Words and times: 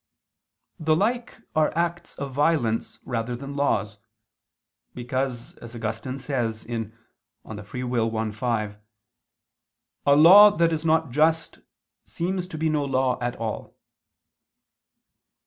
The 0.79 0.95
like 0.95 1.39
are 1.55 1.71
acts 1.77 2.15
of 2.17 2.33
violence 2.33 2.97
rather 3.05 3.35
than 3.35 3.55
laws; 3.55 3.99
because, 4.95 5.53
as 5.57 5.75
Augustine 5.75 6.17
says 6.17 6.63
(De 6.65 6.75
Lib. 6.79 6.91
Arb. 7.45 8.27
i, 8.31 8.31
5), 8.31 8.77
"a 10.07 10.15
law 10.15 10.57
that 10.57 10.73
is 10.73 10.83
not 10.83 11.11
just, 11.11 11.59
seems 12.03 12.47
to 12.47 12.57
be 12.57 12.67
no 12.67 12.83
law 12.83 13.19
at 13.21 13.35
all." 13.35 13.77